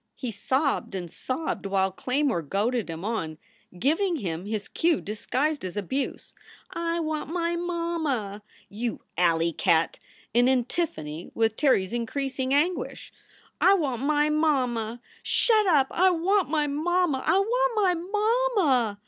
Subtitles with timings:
[0.15, 3.37] He sobbed and sobbed while Claymore goaded him on,
[3.77, 6.33] giving him his cue disguised as abuse,
[6.73, 8.41] "I want my mamma!
[8.67, 9.99] You alley cat!"
[10.33, 13.13] in antiphony with Terry s increasing anguish.
[13.59, 15.01] 1 I want my mamma!
[15.21, 15.91] Shut up!
[15.91, 17.21] / want my mamma.
[17.23, 17.93] I WANT MY
[18.57, 18.99] MAMMA!"